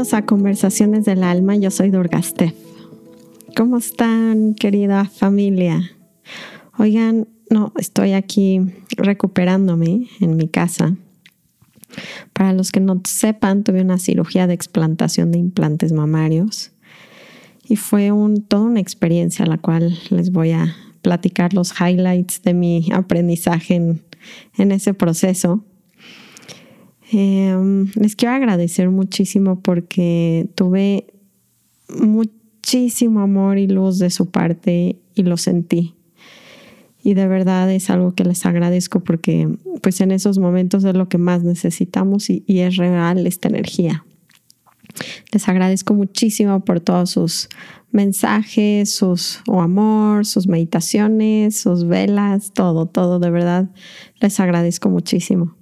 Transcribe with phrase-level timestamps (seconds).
[0.00, 2.54] A Conversaciones del Alma, yo soy Durgastef.
[3.54, 5.90] ¿Cómo están, querida familia?
[6.78, 8.62] Oigan, no, estoy aquí
[8.96, 10.96] recuperándome en mi casa.
[12.32, 16.72] Para los que no sepan, tuve una cirugía de explantación de implantes mamarios
[17.68, 22.54] y fue un, toda una experiencia la cual les voy a platicar los highlights de
[22.54, 24.00] mi aprendizaje en,
[24.56, 25.62] en ese proceso.
[27.12, 31.06] Em, les quiero agradecer muchísimo porque tuve
[31.88, 35.94] muchísimo amor y luz de su parte y lo sentí.
[37.02, 39.48] Y de verdad es algo que les agradezco porque
[39.82, 44.04] pues en esos momentos es lo que más necesitamos y, y es real esta energía.
[45.32, 47.48] Les agradezco muchísimo por todos sus
[47.90, 53.70] mensajes, sus o amor, sus meditaciones, sus velas, todo, todo, de verdad
[54.20, 55.56] les agradezco muchísimo.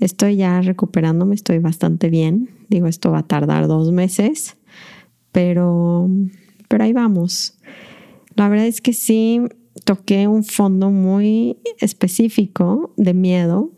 [0.00, 2.50] Estoy ya recuperándome, estoy bastante bien.
[2.68, 4.56] Digo, esto va a tardar dos meses,
[5.32, 6.10] pero,
[6.68, 7.58] pero ahí vamos.
[8.34, 9.40] La verdad es que sí
[9.84, 13.70] toqué un fondo muy específico de miedo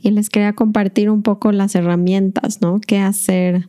[0.00, 2.80] y les quería compartir un poco las herramientas, ¿no?
[2.80, 3.68] ¿Qué hacer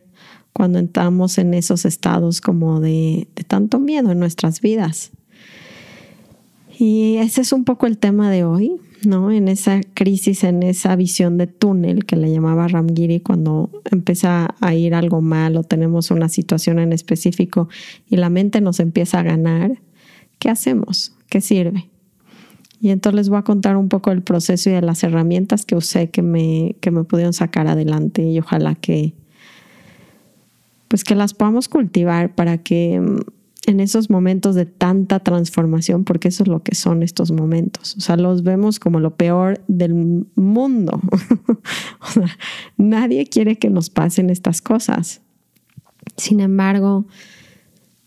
[0.52, 5.10] cuando entramos en esos estados como de, de tanto miedo en nuestras vidas?
[6.78, 8.80] Y ese es un poco el tema de hoy.
[9.04, 9.30] ¿No?
[9.30, 14.74] En esa crisis, en esa visión de túnel que le llamaba Ramgiri cuando empieza a
[14.74, 17.68] ir algo mal o tenemos una situación en específico
[18.08, 19.80] y la mente nos empieza a ganar,
[20.38, 21.14] ¿qué hacemos?
[21.28, 21.88] ¿Qué sirve?
[22.80, 25.76] Y entonces les voy a contar un poco el proceso y de las herramientas que
[25.76, 29.12] usé que me, que me pudieron sacar adelante y ojalá que
[30.88, 33.00] pues que las podamos cultivar para que
[33.70, 37.96] en esos momentos de tanta transformación, porque eso es lo que son estos momentos.
[37.96, 41.00] O sea, los vemos como lo peor del mundo.
[42.76, 45.22] nadie quiere que nos pasen estas cosas.
[46.16, 47.06] Sin embargo,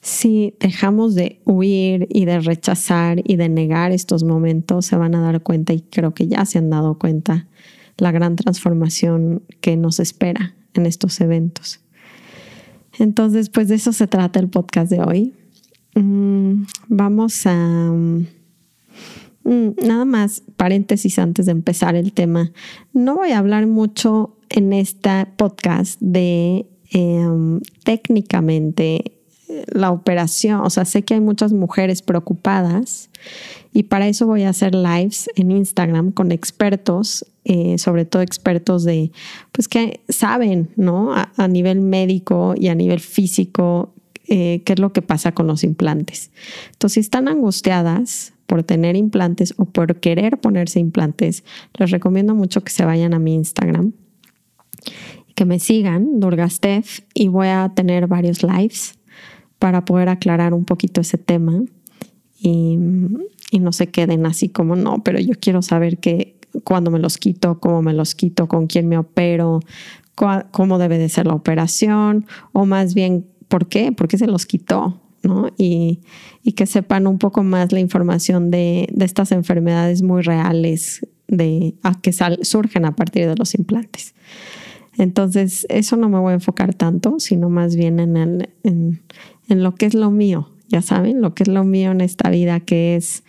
[0.02, 5.22] si dejamos de huir y de rechazar y de negar estos momentos, se van a
[5.22, 7.48] dar cuenta, y creo que ya se han dado cuenta,
[7.98, 11.80] la gran transformación que nos espera en estos eventos.
[13.00, 15.34] Entonces, pues de eso se trata el podcast de hoy.
[15.96, 17.92] Mm, vamos a...
[19.44, 22.52] Mm, nada más paréntesis antes de empezar el tema.
[22.94, 29.14] No voy a hablar mucho en este podcast de em, técnicamente
[29.50, 30.62] eh, la operación.
[30.62, 33.10] O sea, sé que hay muchas mujeres preocupadas
[33.74, 38.86] y para eso voy a hacer lives en Instagram con expertos, eh, sobre todo expertos
[38.86, 39.12] de,
[39.52, 41.14] pues que saben, ¿no?
[41.14, 43.94] a nivel médico y a nivel físico
[44.28, 46.32] eh, qué es lo que pasa con los implantes.
[46.72, 51.44] Entonces, si están angustiadas por tener implantes o por querer ponerse implantes,
[51.78, 53.94] les recomiendo mucho que se vayan a mi Instagram,
[55.36, 59.00] que me sigan, Durgastef, y voy a tener varios lives
[59.60, 61.64] para poder aclarar un poquito ese tema
[62.44, 62.78] y,
[63.60, 67.60] no se queden así como, no, pero yo quiero saber que cuándo me los quito,
[67.60, 69.62] cómo me los quito, con quién me opero,
[70.52, 74.48] cómo debe de ser la operación, o más bien por qué, por qué se los
[74.48, 75.48] quitó, ¿no?
[75.60, 76.00] Y,
[76.56, 82.86] que sepan un poco más la información de, estas enfermedades muy reales de, que surgen
[82.86, 84.16] a partir de los implantes.
[84.98, 88.18] Entonces, eso no me voy a enfocar tanto, sino más bien en,
[88.64, 89.04] en,
[89.48, 92.32] en lo que es lo mío, ya saben, lo que es lo mío en esta
[92.32, 93.24] vida, que es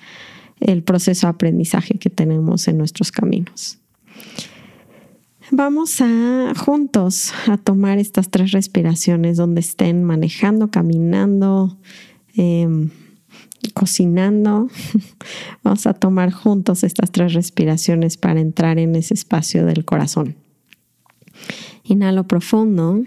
[0.59, 3.79] el proceso de aprendizaje que tenemos en nuestros caminos.
[5.51, 11.77] Vamos a juntos a tomar estas tres respiraciones donde estén manejando, caminando,
[12.35, 12.91] em,
[13.75, 14.69] cocinando.
[15.63, 20.35] Vamos a tomar juntos estas tres respiraciones para entrar en ese espacio del corazón.
[21.85, 23.05] Inhalo profundo.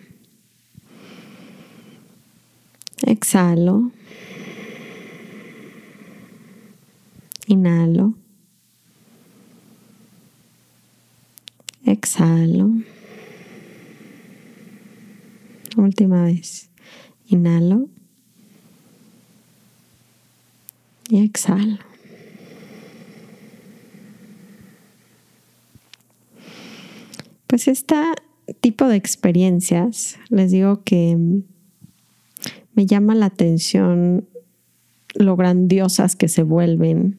[3.03, 3.91] Exhalo.
[7.47, 8.13] Inhalo.
[11.87, 12.69] Exhalo.
[15.77, 16.69] Última vez.
[17.27, 17.87] Inhalo.
[21.09, 21.77] Y exhalo.
[27.47, 27.95] Pues este
[28.59, 31.17] tipo de experiencias, les digo que
[32.73, 34.27] me llama la atención
[35.13, 37.17] lo grandiosas que se vuelven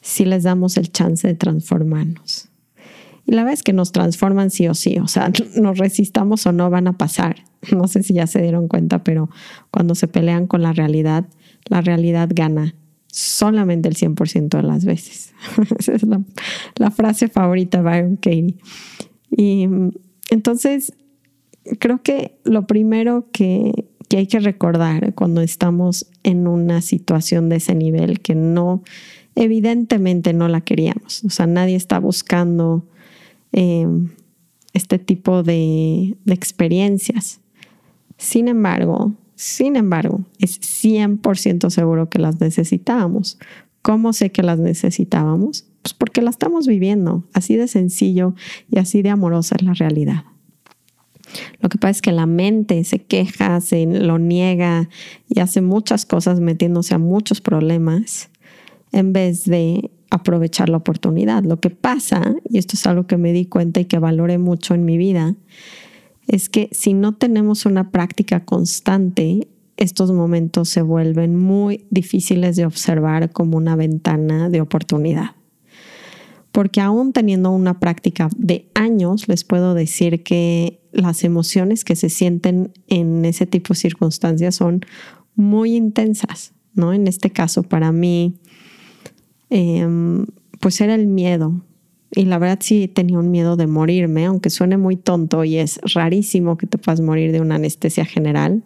[0.00, 2.49] si les damos el chance de transformarnos.
[3.30, 6.52] Y la verdad es que nos transforman sí o sí, o sea, nos resistamos o
[6.52, 7.36] no van a pasar.
[7.76, 9.28] No sé si ya se dieron cuenta, pero
[9.70, 11.26] cuando se pelean con la realidad,
[11.66, 12.74] la realidad gana
[13.06, 15.32] solamente el 100% de las veces.
[15.78, 18.56] Esa es la, frase favorita de Byron Katie.
[19.30, 19.68] Y
[20.30, 20.94] entonces,
[21.78, 27.74] creo que lo primero que hay que recordar cuando estamos en una situación de ese
[27.74, 28.82] nivel que no,
[29.36, 31.22] evidentemente no la queríamos.
[31.24, 32.86] O sea, nadie está buscando
[33.52, 33.86] eh,
[34.72, 37.40] este tipo de, de experiencias.
[38.16, 43.38] Sin embargo, sin embargo, es 100% seguro que las necesitábamos.
[43.82, 45.64] ¿Cómo sé que las necesitábamos?
[45.80, 47.24] Pues porque las estamos viviendo.
[47.32, 48.34] Así de sencillo
[48.70, 50.24] y así de amorosa es la realidad.
[51.60, 54.88] Lo que pasa es que la mente se queja, se lo niega
[55.28, 58.28] y hace muchas cosas metiéndose a muchos problemas
[58.92, 61.44] en vez de aprovechar la oportunidad.
[61.44, 64.74] Lo que pasa, y esto es algo que me di cuenta y que valoré mucho
[64.74, 65.36] en mi vida,
[66.26, 72.66] es que si no tenemos una práctica constante, estos momentos se vuelven muy difíciles de
[72.66, 75.30] observar como una ventana de oportunidad.
[76.52, 82.10] Porque aún teniendo una práctica de años, les puedo decir que las emociones que se
[82.10, 84.80] sienten en ese tipo de circunstancias son
[85.34, 86.92] muy intensas, ¿no?
[86.92, 88.34] En este caso, para mí,
[89.50, 90.26] em,
[90.60, 91.62] pues era el miedo,
[92.12, 95.80] y la verdad sí tenía un miedo de morirme, aunque suene muy tonto y es
[95.94, 98.62] rarísimo que te puedas morir de una anestesia general.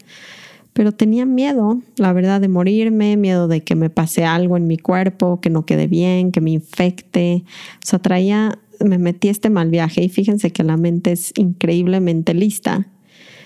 [0.72, 4.76] Pero tenía miedo, la verdad, de morirme, miedo de que me pase algo en mi
[4.76, 7.44] cuerpo, que no quede bien, que me infecte.
[7.76, 12.34] O sea, traía, me metí este mal viaje y fíjense que la mente es increíblemente
[12.34, 12.88] lista.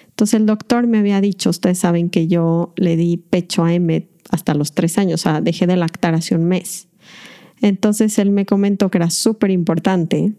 [0.08, 4.08] Entonces el doctor me había dicho, ustedes saben que yo le di pecho a Emmet
[4.30, 6.87] hasta los tres años, o sea, dejé de lactar hace un mes.
[7.60, 10.34] Entonces él me comentó que era súper importante.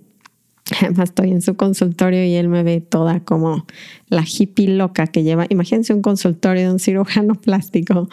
[0.82, 3.66] Además estoy en su consultorio y él me ve toda como
[4.08, 5.46] la hippie loca que lleva.
[5.50, 8.10] Imagínense un consultorio de un cirujano plástico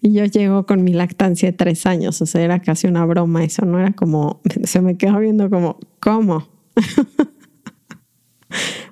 [0.00, 2.20] y yo llego con mi lactancia de tres años.
[2.22, 3.44] O sea, era casi una broma.
[3.44, 6.48] Eso no era como, se me quedó viendo como, ¿cómo?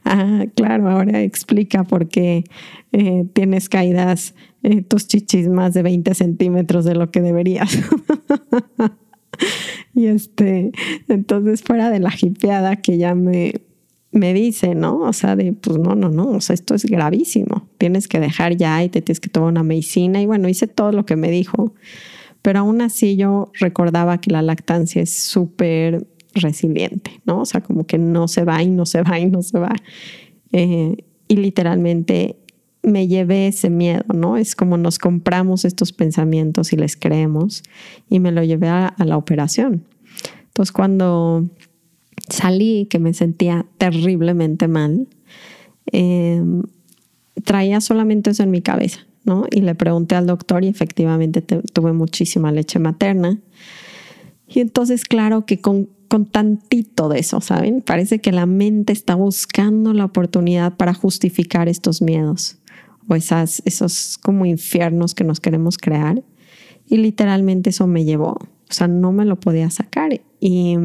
[0.04, 2.44] ah, claro, ahora explica por qué
[2.92, 7.78] eh, tienes caídas eh, tus chichis más de 20 centímetros de lo que deberías.
[9.94, 10.72] y este,
[11.08, 13.54] entonces fuera de la jipeada que ya me,
[14.12, 14.98] me dice, ¿no?
[15.00, 18.56] O sea, de, pues no, no, no, o sea, esto es gravísimo, tienes que dejar
[18.56, 21.30] ya y te tienes que tomar una medicina y bueno, hice todo lo que me
[21.30, 21.74] dijo,
[22.42, 27.40] pero aún así yo recordaba que la lactancia es súper resiliente, ¿no?
[27.40, 29.74] O sea, como que no se va y no se va y no se va.
[30.52, 30.96] Eh,
[31.28, 32.36] y literalmente
[32.86, 34.36] me llevé ese miedo, ¿no?
[34.36, 37.64] Es como nos compramos estos pensamientos y les creemos
[38.08, 39.84] y me lo llevé a, la operación.
[40.46, 41.50] Entonces cuando
[42.28, 45.08] salí, que me sentía terriblemente mal,
[45.90, 46.62] em,
[47.42, 49.46] traía solamente eso en mi cabeza, ¿no?
[49.50, 53.40] Y le pregunté al doctor y efectivamente tuve muchísima leche materna.
[54.48, 57.82] Y entonces, claro que con, con tantito de eso, ¿saben?
[57.82, 62.60] Parece que la mente está buscando la oportunidad para justificar estos miedos
[63.08, 66.22] o esas, esos como infiernos que nos queremos crear.
[66.88, 68.32] Y literalmente eso me llevó,
[68.68, 70.20] o sea, no me lo podía sacar.
[70.40, 70.76] Y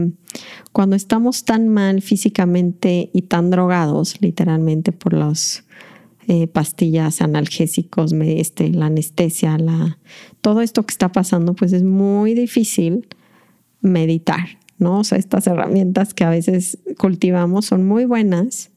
[0.71, 5.65] cuando estamos tan mal físicamente y tan drogados, literalmente por las
[6.27, 9.99] eh, pastillas analgésicos, este, la anestesia, la,
[10.42, 13.07] todo esto que está pasando, pues es muy difícil
[13.81, 14.99] meditar, ¿no?
[14.99, 18.70] O sea, estas herramientas que a veces cultivamos son muy buenas,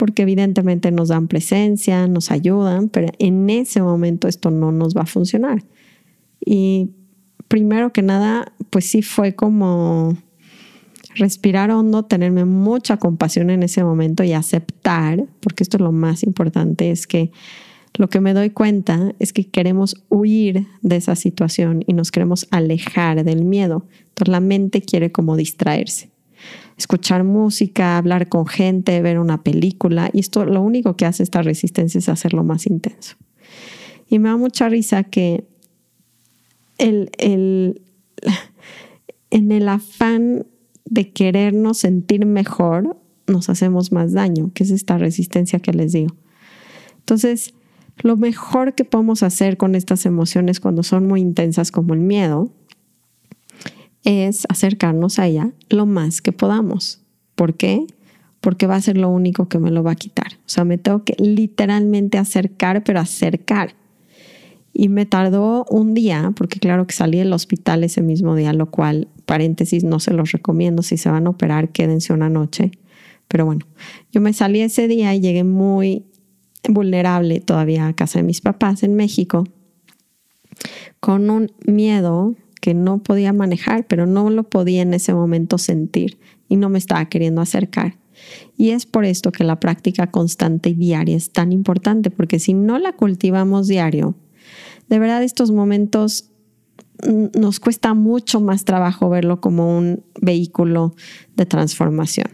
[0.00, 5.02] porque evidentemente nos dan presencia, nos ayudan, pero en ese momento esto no nos va
[5.02, 5.62] a funcionar.
[6.42, 6.92] Y
[7.48, 10.16] primero que nada, pues sí fue como
[11.16, 16.22] respirar hondo, tenerme mucha compasión en ese momento y aceptar, porque esto es lo más
[16.22, 17.30] importante, es que
[17.98, 22.46] lo que me doy cuenta es que queremos huir de esa situación y nos queremos
[22.50, 23.84] alejar del miedo.
[24.08, 26.10] Entonces la mente quiere como distraerse
[26.80, 30.10] escuchar música, hablar con gente, ver una película.
[30.12, 33.16] Y esto lo único que hace esta resistencia es hacerlo más intenso.
[34.08, 35.44] Y me da mucha risa que
[36.78, 37.82] el, el,
[39.30, 40.46] en el afán
[40.84, 42.96] de querernos sentir mejor,
[43.26, 46.16] nos hacemos más daño, que es esta resistencia que les digo.
[46.98, 47.54] Entonces,
[47.98, 52.52] lo mejor que podemos hacer con estas emociones cuando son muy intensas como el miedo
[54.04, 57.02] es acercarnos a ella lo más que podamos.
[57.34, 57.86] ¿Por qué?
[58.40, 60.34] Porque va a ser lo único que me lo va a quitar.
[60.38, 63.74] O sea, me tengo que literalmente acercar, pero acercar.
[64.72, 68.70] Y me tardó un día, porque claro que salí del hospital ese mismo día, lo
[68.70, 70.82] cual, paréntesis, no se los recomiendo.
[70.82, 72.70] Si se van a operar, quédense una noche.
[73.28, 73.66] Pero bueno,
[74.10, 76.06] yo me salí ese día y llegué muy
[76.68, 79.44] vulnerable todavía a casa de mis papás en México,
[81.00, 86.18] con un miedo que no podía manejar, pero no lo podía en ese momento sentir
[86.48, 87.96] y no me estaba queriendo acercar.
[88.56, 92.54] Y es por esto que la práctica constante y diaria es tan importante, porque si
[92.54, 94.14] no la cultivamos diario,
[94.88, 96.30] de verdad estos momentos
[97.06, 100.94] mm, nos cuesta mucho más trabajo verlo como un vehículo
[101.36, 102.28] de transformación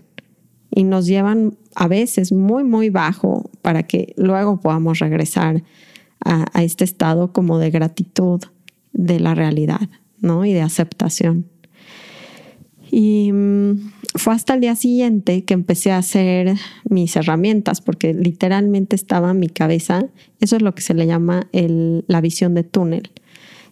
[0.71, 5.63] y nos llevan a veces muy, muy bajo para que luego podamos regresar
[6.25, 8.41] a, a este estado como de gratitud
[8.93, 9.89] de la realidad,
[10.21, 10.45] ¿no?
[10.45, 11.47] Y de aceptación.
[12.91, 16.57] Y mm, fue hasta el día siguiente que empecé a hacer
[16.89, 20.07] mis herramientas, porque literalmente estaba en mi cabeza,
[20.41, 23.11] eso es lo que se le llama la visión de túnel.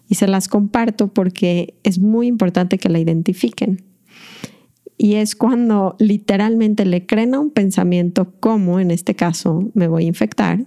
[0.08, 3.82] Y se las comparto porque es muy importante que la identifiquen.
[4.96, 10.04] Y es cuando literalmente le creen a un pensamiento como, en este caso, me voy
[10.04, 10.66] a infectar,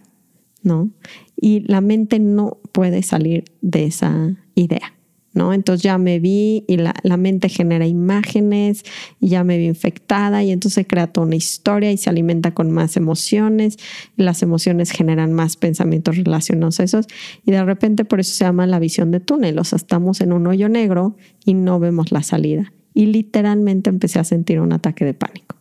[0.64, 0.90] ¿no?
[1.40, 4.97] Y la mente no puede salir de esa idea.
[5.38, 5.54] ¿No?
[5.54, 8.84] Entonces ya me vi y la, mente genera imágenes
[9.20, 12.72] y ya me vi infectada y entonces crea toda una historia y se alimenta con
[12.72, 13.78] más emociones
[14.18, 17.06] y las emociones generan más pensamientos relacionados a esos
[17.46, 20.34] y de repente por eso se llama la visión de túnel, o sea, estamos en
[20.34, 21.16] un hoyo negro
[21.46, 25.56] y no vemos la salida y literalmente empecé a sentir un ataque de pánico,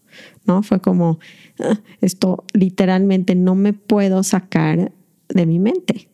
[0.46, 0.62] ¿no?
[0.62, 1.18] Fue como,
[1.60, 4.92] ah, esto literalmente no me puedo sacar
[5.28, 6.08] de mi mente.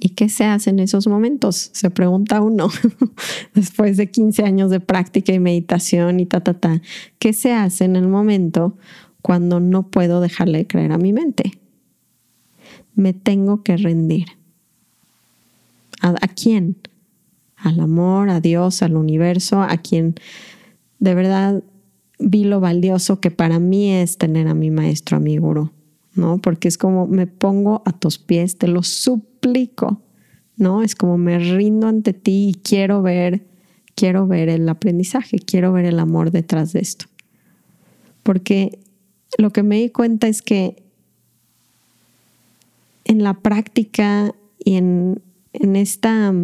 [0.00, 1.70] ¿Y qué se hace en esos momentos?
[1.72, 2.68] Se pregunta uno,
[3.54, 6.80] después de 15 años de práctica y meditación y ta, ta, ta,
[7.18, 8.76] ¿qué se hace en el momento
[9.22, 11.58] cuando no puedo dejarle de creer a mi mente?
[12.94, 14.26] Me tengo que rendir.
[16.00, 16.76] ¿A, a quién?
[17.56, 20.14] Al amor, a Dios, al universo, a quien
[21.00, 21.62] de verdad
[22.20, 25.70] vi lo valioso que para mí es tener a mi maestro, a mi gurú.
[26.18, 26.38] ¿No?
[26.38, 30.02] Porque es como me pongo a tus pies, te lo suplico,
[30.56, 30.82] ¿no?
[30.82, 33.46] Es como me rindo ante ti y quiero ver,
[33.94, 37.06] quiero ver el aprendizaje, quiero ver el amor detrás de esto.
[38.22, 38.80] Porque
[39.38, 40.82] lo que me di cuenta es que
[43.04, 45.22] en la práctica y en,
[45.52, 46.34] en esta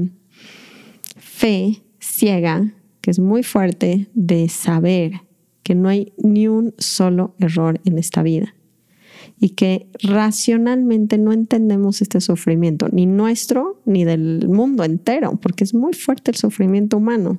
[1.17, 5.21] fe ciega, que es muy fuerte, de saber
[5.63, 8.54] que no hay ni un solo error en esta vida
[9.39, 15.75] y que racionalmente no entendemos este sufrimiento, ni nuestro ni del mundo entero, porque es
[15.75, 17.39] muy fuerte el sufrimiento humano.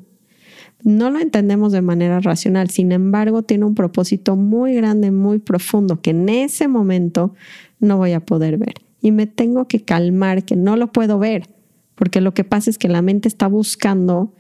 [0.84, 6.02] No lo entendemos de manera racional, sin embargo tiene un propósito muy grande, muy profundo,
[6.02, 7.34] que en ese momento
[7.80, 8.76] no voy a poder ver.
[9.02, 11.48] Y me tengo que calmar, que no lo puedo ver,
[11.96, 14.34] porque lo que pasa es que la mente está buscando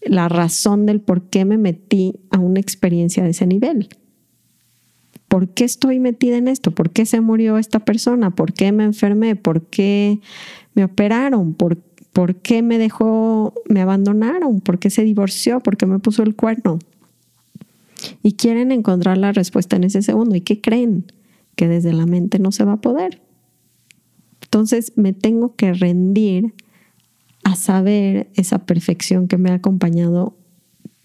[0.00, 3.88] la razón del por qué me metí a una experiencia de ese nivel.
[5.32, 6.72] ¿Por qué estoy metida en esto?
[6.72, 8.32] ¿Por qué se murió esta persona?
[8.32, 9.34] ¿Por qué me enfermé?
[9.34, 10.20] ¿Por qué
[10.74, 11.54] me operaron?
[11.54, 11.78] ¿Por,
[12.12, 14.60] ¿Por, qué me dejó, me abandonaron?
[14.60, 15.60] ¿Por qué se divorció?
[15.60, 16.80] ¿Por qué me puso el cuerno?
[18.22, 20.36] Y quieren encontrar la respuesta en ese segundo.
[20.36, 21.10] ¿Y qué creen?
[21.56, 23.22] Que desde la mente no se va a poder.
[24.42, 26.52] Entonces me tengo que rendir
[27.42, 30.36] a saber esa perfección que me ha acompañado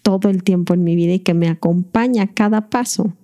[0.02, 3.14] todo el tiempo en mi vida y que me acompaña a cada paso.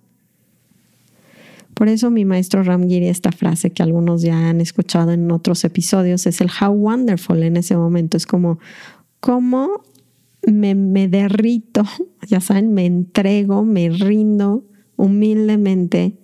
[1.75, 6.27] Por eso mi maestro Ramgiri, esta frase que algunos ya han escuchado en otros episodios,
[6.27, 8.17] es el how wonderful en ese momento.
[8.17, 8.59] Es como,
[9.21, 9.83] cómo
[10.47, 11.85] me, me derrito,
[12.29, 14.65] ya saben, me entrego, me rindo
[14.97, 16.19] humildemente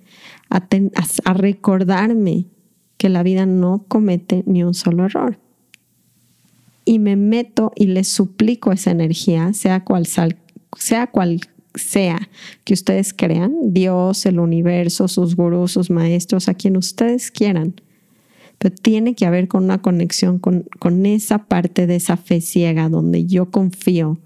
[0.51, 2.47] a, recordarme
[2.97, 5.39] que la vida no comete ni un solo error.
[6.85, 10.07] Y me meto y le suplico esa energía, sea cual,
[10.77, 11.41] sea cual
[11.75, 12.29] sea
[12.65, 17.81] que ustedes crean, Dios, el universo, sus gurús, sus maestros, a quien ustedes quieran.
[18.59, 22.89] Pero tiene que haber con una conexión con, con esa parte de esa fe ciega
[22.89, 24.19] donde yo confío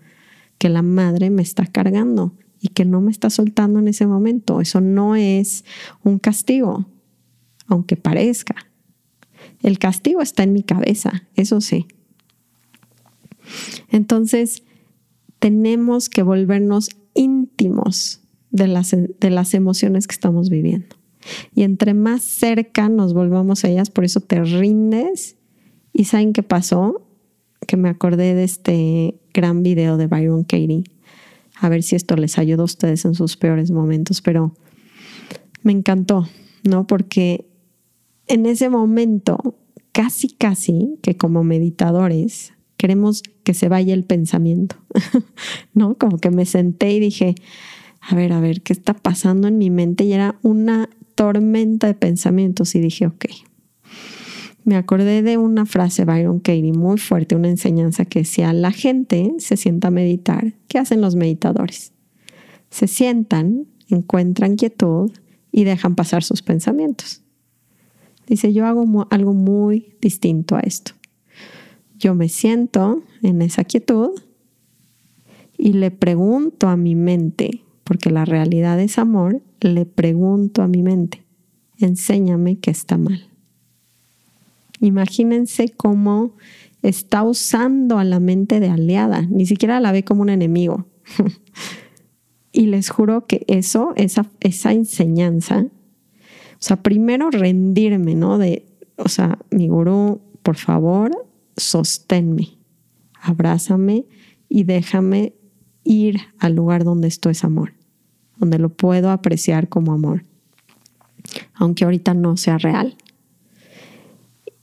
[0.58, 4.60] que la madre me está cargando y que no me está soltando en ese momento.
[4.60, 5.64] Eso no es
[6.02, 6.86] un castigo,
[7.66, 8.56] aunque parezca.
[9.62, 11.86] El castigo está en mi cabeza, eso sí.
[13.90, 14.62] Entonces,
[15.38, 20.96] tenemos que volvernos íntimos de las, de las emociones que estamos viviendo.
[21.54, 25.36] Y entre más cerca nos volvamos a ellas, por eso te rindes.
[25.92, 27.06] ¿Y saben qué pasó?
[27.66, 30.84] Que me acordé de este gran video de Byron Katie.
[31.60, 34.54] A ver si esto les ayuda a ustedes en sus peores momentos, pero
[35.62, 36.28] me encantó,
[36.62, 36.86] ¿no?
[36.86, 37.46] Porque
[38.26, 39.56] en ese momento,
[39.92, 42.53] casi, casi que como meditadores,
[42.84, 44.76] queremos que se vaya el pensamiento,
[45.72, 45.94] ¿no?
[45.94, 47.34] Como que me senté y dije,
[47.98, 50.04] a ver, a ver, ¿qué está pasando en mi mente?
[50.04, 53.24] Y era una tormenta de pensamientos y dije, ok.
[54.64, 59.32] Me acordé de una frase Byron Katie muy fuerte, una enseñanza que decía, la gente
[59.38, 60.52] se sienta a meditar.
[60.68, 61.94] ¿Qué hacen los meditadores?
[62.68, 65.10] Se sientan encuentran quietud
[65.50, 67.22] y dejan pasar sus pensamientos.
[68.26, 70.92] Dice, yo hago algo muy distinto a esto.
[71.98, 74.10] Yo me siento en esa quietud
[75.56, 80.82] y le pregunto a mi mente, porque la realidad es amor, le pregunto a mi
[80.82, 81.24] mente,
[81.78, 83.28] enséñame qué está mal.
[84.80, 86.34] Imagínense cómo
[86.82, 90.86] está usando a la mente de aliada, ni siquiera la ve como un enemigo.
[92.52, 95.66] y les juro que eso, esa, esa enseñanza,
[96.54, 98.38] o sea, primero rendirme, ¿no?
[98.38, 101.10] De, o sea, mi gurú, por favor,
[101.56, 102.56] sosténme,
[103.20, 104.06] abrázame
[104.48, 105.34] y déjame
[105.84, 107.74] ir al lugar donde esto es amor,
[108.38, 110.24] donde lo puedo apreciar como amor,
[111.54, 112.96] aunque ahorita no sea real.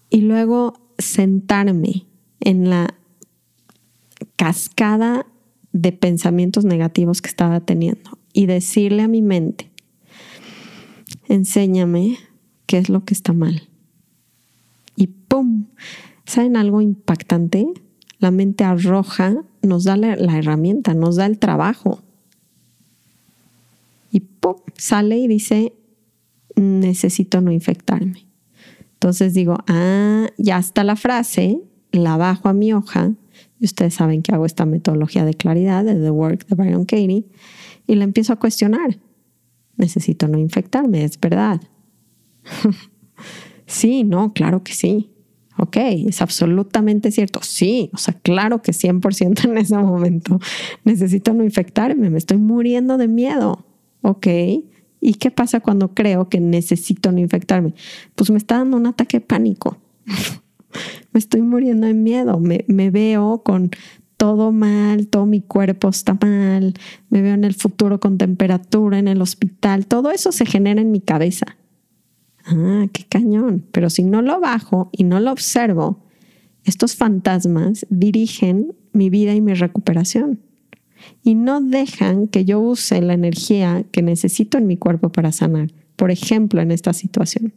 [0.09, 2.05] Y luego sentarme
[2.39, 2.95] en la
[4.35, 5.25] cascada
[5.71, 9.71] de pensamientos negativos que estaba teniendo y decirle a mi mente,
[11.27, 12.17] enséñame
[12.65, 13.69] qué es lo que está mal.
[14.95, 15.65] Y ¡pum!
[16.31, 17.67] ¿Saben algo impactante?
[18.19, 22.01] La mente arroja, nos da la, herramienta, nos da el trabajo.
[24.11, 24.55] Y ¡pum!
[24.77, 25.73] Sale y dice,
[26.55, 28.27] necesito no infectarme.
[28.93, 31.59] Entonces digo, ah, ya está la frase,
[31.91, 33.11] la bajo a mi hoja.
[33.59, 37.25] Y ustedes saben que hago esta metodología de claridad de The Work de Byron Katie.
[37.87, 38.97] Y la empiezo a cuestionar
[39.75, 41.59] necesito no infectarme, es verdad.
[43.65, 45.11] sí, no, claro que sí.
[45.57, 47.41] Ok, es absolutamente cierto.
[47.43, 50.39] Sí, o sea, claro que 100% en ese momento
[50.83, 53.65] necesito no infectarme, me estoy muriendo de miedo.
[54.01, 54.27] Ok,
[55.01, 57.73] ¿y qué pasa cuando creo que necesito no infectarme?
[58.15, 59.77] Pues me está dando un ataque de pánico.
[61.11, 63.71] me estoy muriendo de miedo, me, me veo con
[64.17, 66.75] todo mal, todo mi cuerpo está mal,
[67.09, 70.91] me veo en el futuro con temperatura en el hospital, todo eso se genera en
[70.91, 71.57] mi cabeza.
[72.45, 73.65] Ah, qué cañón.
[73.71, 75.99] Pero si no lo bajo y no lo observo,
[76.63, 80.39] estos fantasmas dirigen mi vida y mi recuperación
[81.23, 85.71] y no dejan que yo use la energía que necesito en mi cuerpo para sanar.
[85.95, 87.53] Por ejemplo, en esta situación.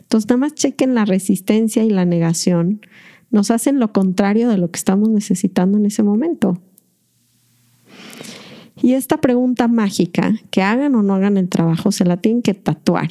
[0.00, 2.80] Entonces, nada más chequen la resistencia y la negación
[3.30, 6.60] nos hacen lo contrario de lo que estamos necesitando en ese momento.
[8.80, 12.54] Y esta pregunta mágica, que hagan o no hagan el trabajo, se la tienen que
[12.54, 13.08] tatuar.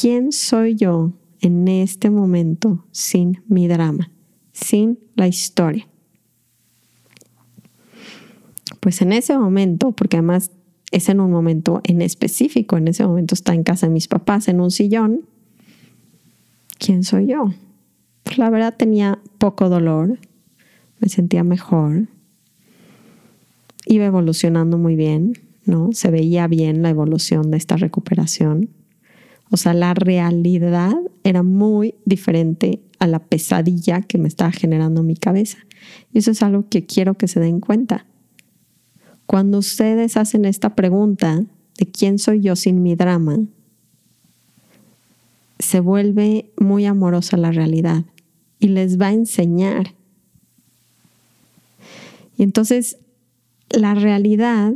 [0.00, 4.10] ¿Quién soy yo en este momento sin mi drama,
[4.52, 5.86] sin la historia?
[8.80, 10.50] Pues en ese momento, porque además
[10.92, 14.48] es en un momento en específico, en ese momento está en casa de mis papás,
[14.48, 15.26] en un sillón,
[16.78, 17.52] ¿quién soy yo?
[18.22, 20.18] Pues, la verdad tenía poco dolor,
[21.00, 22.08] me sentía mejor,
[23.84, 25.34] iba evolucionando muy bien,
[25.66, 25.90] ¿no?
[25.92, 28.70] Se veía bien la evolución de esta recuperación.
[29.52, 35.14] O sea, la realidad era muy diferente a la pesadilla que me estaba generando mi
[35.14, 35.58] cabeza.
[36.10, 38.06] Y eso es algo que quiero que se den cuenta.
[39.26, 41.44] Cuando ustedes hacen esta pregunta
[41.76, 43.40] de quién soy yo sin mi drama,
[45.58, 48.06] se vuelve muy amorosa la realidad
[48.58, 49.92] y les va a enseñar.
[52.38, 52.96] Y entonces
[53.68, 54.72] la realidad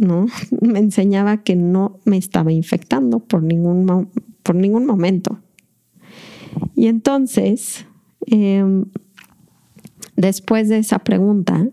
[0.00, 0.26] ¿no?
[0.60, 4.08] me enseñaba que no me estaba infectando por ningún,
[4.42, 5.40] por ningún momento.
[6.74, 7.86] Y entonces,
[8.26, 8.86] em,
[10.16, 11.68] después de esa pregunta,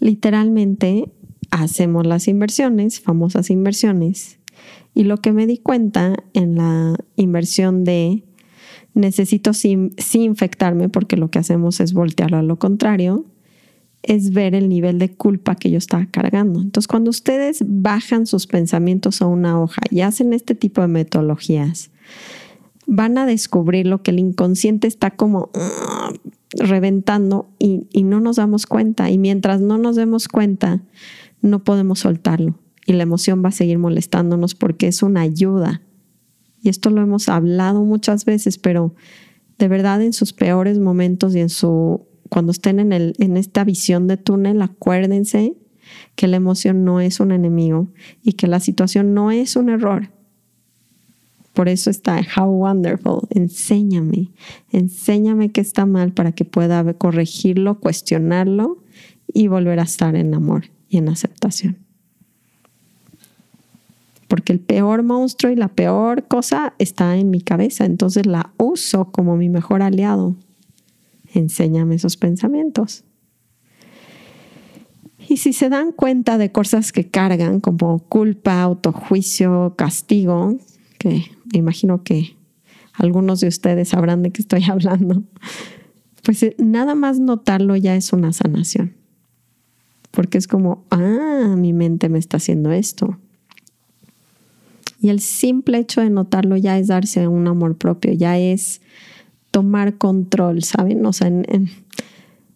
[0.00, 1.12] literalmente
[1.50, 4.38] hacemos las inversiones, famosas inversiones,
[4.94, 8.24] y lo que me di cuenta en la inversión de
[8.94, 13.26] necesito sí, infectarme porque lo que hacemos es voltearlo a lo contrario,
[14.06, 16.60] es ver el nivel de culpa que yo estaba cargando.
[16.60, 21.90] Entonces, cuando ustedes bajan sus pensamientos a una hoja y hacen este tipo de metodologías,
[22.86, 26.12] van a descubrir lo que el inconsciente está como ah,
[26.58, 29.10] reventando y, y no nos damos cuenta.
[29.10, 30.82] Y mientras no nos demos cuenta,
[31.40, 32.58] no podemos soltarlo.
[32.86, 35.80] Y la emoción va a seguir molestándonos porque es una ayuda
[36.64, 38.94] y esto lo hemos hablado muchas veces, pero
[39.58, 43.64] de verdad en sus peores momentos y en su cuando estén en, el, en esta
[43.64, 45.54] visión de túnel, acuérdense
[46.16, 47.88] que la emoción no es un enemigo
[48.22, 50.10] y que la situación no es un error.
[51.52, 53.28] Por eso está How Wonderful.
[53.30, 54.30] Enséñame,
[54.72, 58.78] enséñame que está mal para que pueda corregirlo, cuestionarlo
[59.32, 61.84] y volver a estar en amor y en aceptación
[64.34, 69.12] porque el peor monstruo y la peor cosa está en mi cabeza, entonces la uso
[69.12, 70.34] como mi mejor aliado.
[71.34, 73.04] Enséñame esos pensamientos.
[75.28, 80.56] Y si se dan cuenta de cosas que cargan como culpa, autojuicio, castigo,
[80.98, 82.36] que imagino que
[82.92, 85.24] algunos de ustedes sabrán de qué estoy hablando,
[86.22, 88.94] pues eh, nada más notarlo ya es una sanación.
[90.10, 93.18] Porque es como, ah, mi mente me está haciendo esto.
[95.00, 98.80] Y el simple hecho de notarlo ya es darse un amor propio, ya es
[99.54, 101.06] tomar control, ¿saben?
[101.06, 101.70] O sea, en,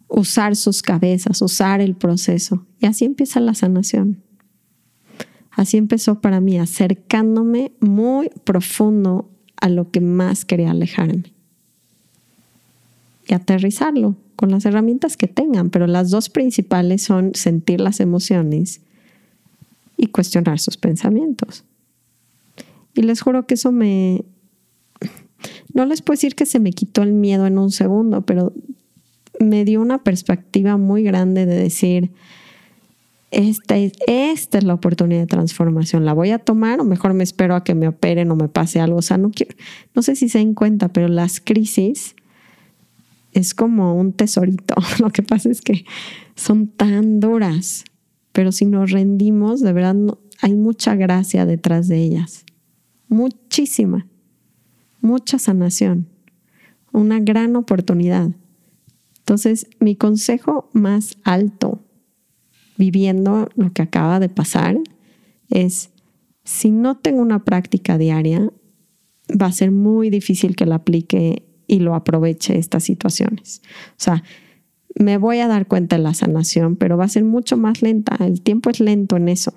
[0.09, 2.67] usar sus cabezas, usar el proceso.
[2.81, 4.21] Y así empieza la sanación.
[5.53, 9.31] Así empezó para mí, acercándome muy profundo
[9.61, 11.33] a lo que más quería alejarme.
[13.29, 18.81] Y aterrizarlo con las herramientas que tengan, pero las dos principales son sentir las emociones
[19.97, 21.63] y cuestionar sus pensamientos.
[22.93, 24.25] Y les juro que eso me...
[25.79, 28.53] No les puedo decir que se me quitó el miedo en un segundo, pero
[29.39, 32.11] me dio una perspectiva muy grande de decir,
[33.31, 37.23] esta es, esta es la oportunidad de transformación, ¿la voy a tomar o mejor me
[37.23, 38.99] espero a que me operen o me pase algo?
[38.99, 39.55] O sea, no, quiero,
[39.95, 42.17] no sé si se den cuenta, pero las crisis
[43.33, 44.75] es como un tesorito.
[44.99, 45.85] Lo que pasa es que
[46.35, 47.85] son tan duras,
[48.33, 49.95] pero si nos rendimos, de verdad
[50.41, 52.45] hay mucha gracia detrás de ellas.
[53.07, 54.09] Muchísima.
[55.01, 56.09] Mucha sanación.
[56.93, 58.31] Una gran oportunidad.
[59.19, 61.85] Entonces, mi consejo más alto
[62.79, 64.79] viviendo lo que acaba de pasar
[65.51, 65.91] es,
[66.45, 68.51] si no tengo una práctica diaria,
[69.31, 73.61] va a ser muy difícil que la aplique y lo aproveche estas situaciones.
[73.91, 74.23] O sea,
[74.95, 78.17] me voy a dar cuenta de la sanación, pero va a ser mucho más lenta.
[78.21, 79.53] El tiempo es lento en eso.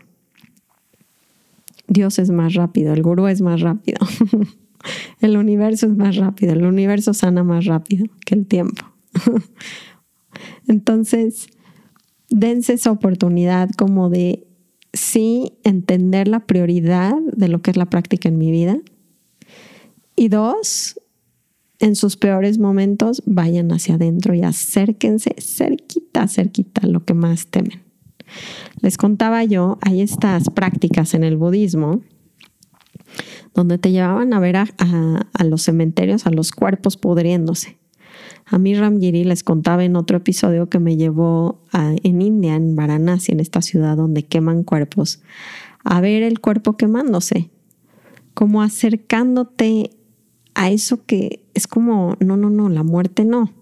[1.88, 4.00] Dios es más rápido, el gurú es más rápido,
[5.22, 8.86] el universo es más rápido, el universo sana más rápido que el tiempo.
[10.68, 11.48] Entonces,
[12.30, 14.48] dense esa oportunidad como de
[14.94, 18.78] sí entender la prioridad de lo que es la práctica en mi vida.
[20.16, 21.00] Y dos,
[21.80, 27.82] en sus peores momentos, vayan hacia adentro y acérquense cerquita, cerquita, lo que más temen.
[28.82, 32.02] Les contaba yo, hay estas prácticas en el budismo
[33.54, 37.78] donde te llevaban a ver a, a los cementerios, a los cuerpos pudriéndose.
[38.46, 43.32] A mí Ramgiri les contaba en otro episodio que me llevó en India, en Varanasi,
[43.32, 45.22] en esta ciudad donde queman cuerpos,
[45.84, 47.50] a ver el cuerpo quemándose,
[48.34, 49.92] como acercándote
[50.54, 53.54] a eso que es como, no, no, no, la muerte no,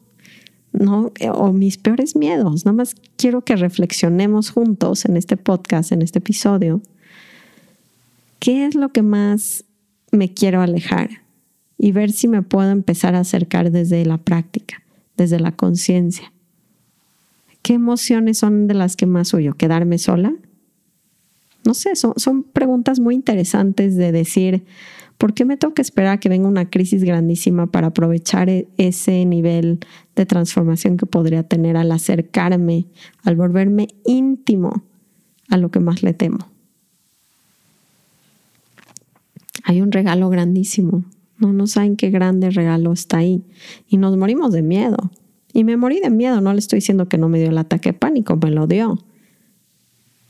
[0.71, 2.65] no, o mis peores miedos.
[2.65, 6.81] Nada más quiero que reflexionemos juntos en este podcast, en este episodio.
[8.39, 9.65] ¿Qué es lo que más
[10.11, 11.09] me quiero alejar?
[11.79, 14.83] y ver si me puedo empezar a acercar desde la práctica,
[15.17, 16.31] desde la conciencia.
[17.61, 19.55] ¿Qué emociones son de las que más huyo?
[19.55, 20.33] ¿Quedarme sola?
[21.65, 24.65] No sé, son, son preguntas muy interesantes de decir,
[25.17, 28.67] ¿por qué me tengo que esperar a que venga una crisis grandísima para aprovechar e,
[28.77, 29.79] ese nivel
[30.15, 32.87] de transformación que podría tener al acercarme,
[33.23, 34.83] al volverme íntimo
[35.49, 36.39] a lo que más le temo?
[39.69, 41.03] Hay un regalo grandísimo
[41.39, 43.43] no, no saben qué grande regalo está ahí.
[43.87, 44.97] Y nos morimos de miedo.
[45.53, 47.89] Y me morí de miedo, no le estoy diciendo que no me dio el ataque
[47.89, 48.99] de pánico, me lo dio.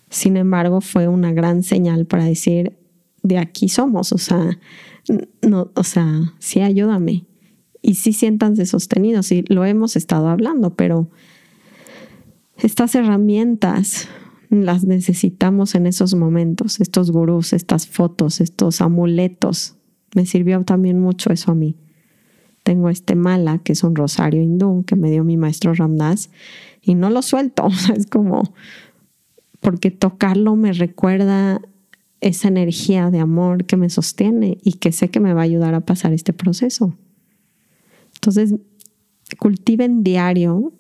[0.10, 2.78] Sin embargo, fue una gran señal para decir,
[3.22, 4.60] de aquí somos, o sea,
[5.42, 7.26] no, o sea, sí ayúdame.
[7.82, 11.10] Y sí siéntanse sostenidos, y lo hemos estado hablando, pero
[12.58, 14.08] estas herramientas
[14.50, 19.76] las necesitamos en esos momentos, estos gurús, estas fotos, estos amuletos
[20.16, 21.76] me sirvió también mucho eso a mí.
[22.64, 26.30] Tengo este mala, que es un rosario hindú que me dio mi maestro Ramdas,
[26.82, 27.68] y no lo suelto.
[27.96, 28.54] es como,
[29.60, 31.62] porque tocarlo me recuerda
[32.22, 35.74] esa energía de amor que me sostiene y que sé que me va a ayudar
[35.74, 36.96] a pasar este proceso.
[38.16, 38.56] Entonces,
[39.38, 40.74] cultiven diario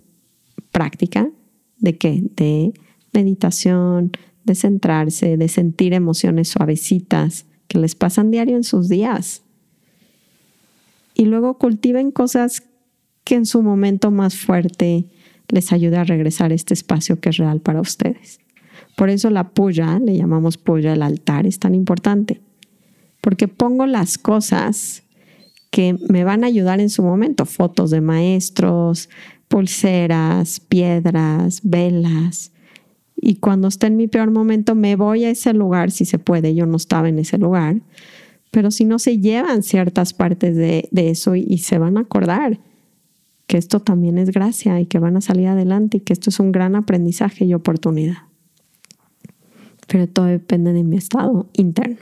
[0.71, 1.29] práctica
[1.77, 2.23] de qué?
[2.36, 2.73] De
[3.13, 4.11] meditación,
[4.43, 9.43] de centrarse, de sentir emociones suavecitas, que les pasan diario en sus días.
[11.13, 12.63] Y luego cultiven cosas
[13.23, 15.05] que en su momento más fuerte
[15.49, 18.39] les ayude a regresar a este espacio que es real para ustedes.
[18.95, 22.41] Por eso la puya, le llamamos puya, el altar, es tan importante.
[23.21, 25.03] Porque pongo las cosas
[25.71, 29.09] que me van a ayudar en su momento, fotos de maestros,
[29.47, 32.51] pulseras, piedras, velas,
[33.21, 36.55] y cuando esté en mi peor momento me voy a ese lugar si se puede.
[36.55, 37.82] Yo no estaba en ese lugar,
[38.51, 42.60] pero si no se llevan ciertas partes de, eso y, se van a acordar
[43.47, 46.39] que esto también es gracia y que van a salir adelante y que esto es
[46.39, 48.17] un gran aprendizaje y oportunidad.
[49.88, 51.97] pero todo depende de mi estado interno.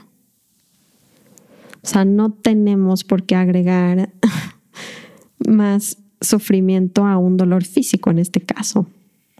[1.81, 4.09] O sea, no tenemos por qué agregar
[5.47, 8.87] más sufrimiento a un dolor físico en este caso,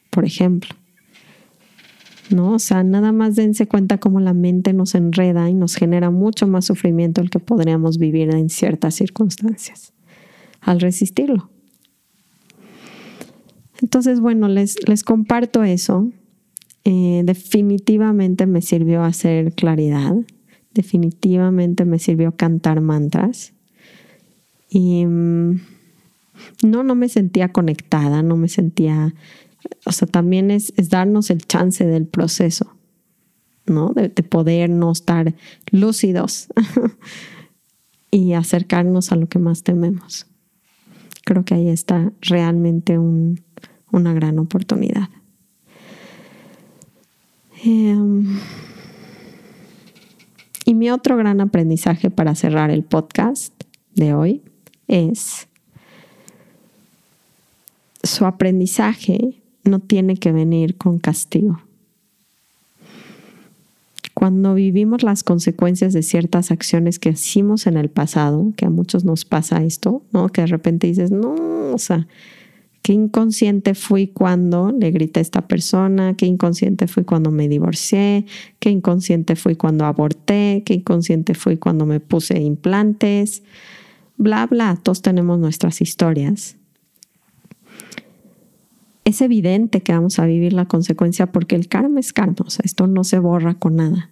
[0.09, 0.69] por ejemplo.
[2.29, 2.53] ¿No?
[2.53, 6.45] O sea, nada más dense cuenta cómo la mente nos enreda y nos genera mucho
[6.45, 9.93] más sufrimiento el que podríamos vivir en ciertas circunstancias
[10.59, 11.49] al resistirlo.
[13.81, 16.09] Entonces, bueno, les, les comparto eso.
[16.83, 20.15] Eh, definitivamente me sirvió hacer claridad.
[20.73, 23.53] Definitivamente me sirvió cantar mantras.
[24.69, 25.59] Y mm,
[26.63, 29.13] no, no me sentía conectada, no me sentía,
[29.85, 32.75] o sea, también es, darnos el chance del proceso,
[33.65, 33.89] ¿no?
[33.89, 35.35] De, de poder no estar
[35.71, 36.47] lúcidos
[38.11, 40.27] y acercarnos a lo que más tememos.
[41.25, 45.09] Creo que ahí está realmente una gran oportunidad.
[47.63, 48.39] Em,
[50.65, 53.53] y mi otro gran aprendizaje para cerrar el podcast
[53.95, 54.43] de hoy
[54.87, 55.47] es
[58.03, 59.36] su aprendizaje
[59.67, 61.61] no tiene que venir con castigo.
[64.13, 69.05] Cuando vivimos las consecuencias de ciertas acciones que hicimos en el pasado, que a muchos
[69.05, 70.29] nos pasa esto, ¿no?
[70.29, 71.35] Que de repente dices, no,
[71.71, 72.07] o sea,
[72.81, 78.25] qué inconsciente fui cuando le grité a esta persona, qué inconsciente fui cuando me divorcié,
[78.59, 83.43] qué inconsciente fui cuando aborté, qué inconsciente fui cuando me puse implantes,
[84.17, 86.56] bla, bla, todos tenemos nuestras historias
[89.07, 92.63] es evidente que vamos a vivir la consecuencia porque el karma es karma, o sea,
[92.65, 94.11] esto no se borra con nada.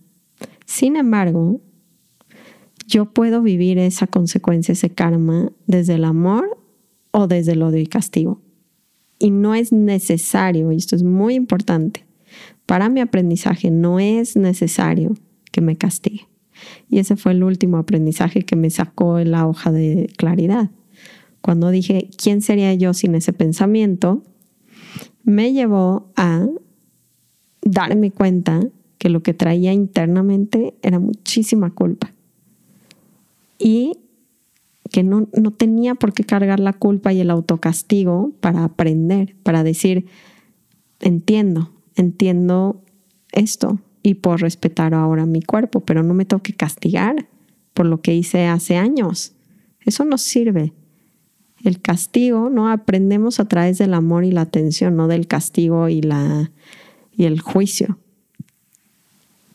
[0.65, 1.60] Sin embargo,
[2.88, 6.58] yo puedo vivir esa consecuencia, ese karma, desde el amor
[7.12, 8.41] o desde el odio y castigo.
[9.19, 12.05] Y no es necesario, y esto es muy importante,
[12.65, 15.13] para mi aprendizaje no es necesario
[15.51, 16.29] que me castigue.
[16.89, 20.71] Y ese fue el último aprendizaje que me sacó en la hoja de claridad.
[21.41, 24.23] Cuando dije, ¿quién sería yo sin ese pensamiento?
[25.25, 26.47] Me llevó a
[27.61, 28.61] darme cuenta
[28.97, 32.13] que lo que traía internamente era muchísima culpa.
[33.57, 33.93] Y
[34.91, 39.63] que no, no, tenía por qué cargar la culpa y el autocastigo para aprender, para
[39.63, 40.05] decir,
[40.99, 42.83] entiendo, entiendo
[43.31, 47.27] esto y por respetar ahora mi cuerpo, pero no me tengo que castigar
[47.73, 49.33] por lo que hice hace años.
[49.81, 50.73] Eso no sirve
[51.65, 52.69] el castigo, ¿no?
[52.69, 56.51] Aprendemos a través del amor y la atención, no del castigo y, la,
[57.15, 57.97] y el juicio.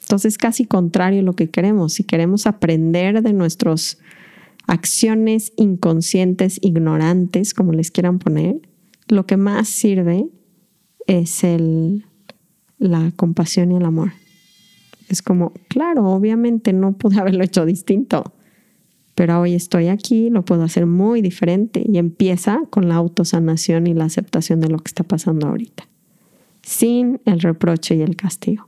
[0.03, 1.95] Entonces, casi contrario a lo que queremos.
[1.95, 3.99] Si queremos aprender de nuestras
[4.67, 8.57] acciones inconscientes, ignorantes, como les quieran poner,
[9.07, 10.27] lo que más sirve
[11.07, 12.05] es el,
[12.79, 14.13] la compasión y el amor.
[15.09, 18.33] Es como, claro, obviamente no pude haberlo hecho distinto
[19.21, 23.93] pero hoy estoy aquí, lo puedo hacer muy diferente y empieza con la autosanación y
[23.93, 25.87] la aceptación de lo que está pasando ahorita,
[26.63, 28.67] sin el reproche y el castigo.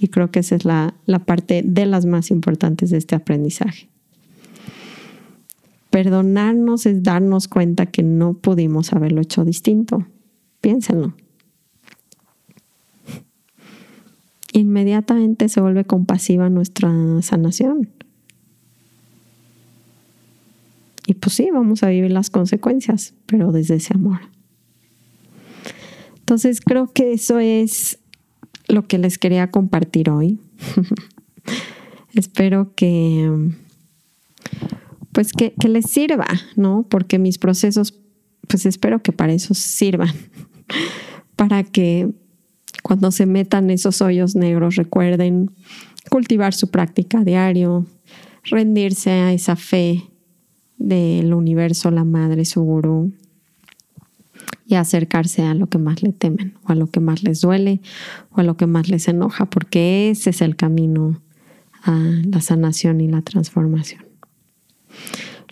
[0.00, 3.88] Y creo que esa es la, la parte de las más importantes de este aprendizaje.
[5.90, 10.04] Perdonarnos es darnos cuenta que no pudimos haberlo hecho distinto.
[10.60, 11.14] Piénsenlo.
[14.52, 16.90] Inmediatamente se vuelve compasiva nuestra
[17.22, 17.97] sanación.
[21.08, 24.20] Y pues sí, vamos a vivir las consecuencias, pero desde ese amor.
[26.18, 27.98] Entonces creo que eso es
[28.68, 30.38] lo que les quería compartir hoy.
[32.12, 33.54] Espero que
[35.12, 36.86] pues que, les sirva, ¿no?
[36.90, 37.98] Porque mis procesos,
[38.46, 40.12] pues espero que para eso sirvan,
[41.36, 42.10] para que
[42.82, 45.50] cuando se metan esos hoyos negros recuerden
[46.10, 47.86] cultivar su práctica diario,
[48.44, 50.04] rendirse a esa fe
[50.78, 53.12] del universo, la madre, su gurú,
[54.66, 57.80] y acercarse a lo que más le temen, o a lo que más les duele,
[58.30, 61.20] o a lo que más les enoja, porque ese es el camino
[61.82, 64.04] a la sanación y la transformación.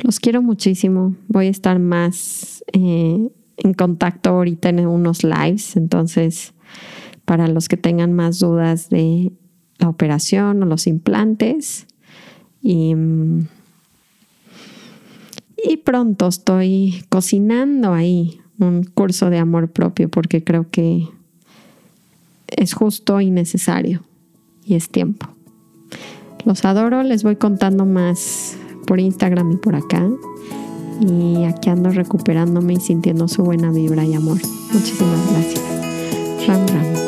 [0.02, 1.14] Los quiero muchísimo.
[1.28, 6.52] Voy a estar más eh, en contacto ahorita en unos lives, entonces
[7.24, 9.32] para los que tengan más dudas de
[9.78, 11.86] la operación o los implantes.
[12.62, 13.46] Y mm,
[15.68, 21.08] y pronto estoy cocinando ahí un curso de amor propio porque creo que
[22.48, 24.02] es justo y necesario
[24.64, 25.28] y es tiempo.
[26.44, 30.08] Los adoro, les voy contando más por Instagram y por acá.
[31.00, 34.38] Y aquí ando recuperándome y sintiendo su buena vibra y amor.
[34.72, 36.46] Muchísimas gracias.
[36.46, 37.05] Ram Ram.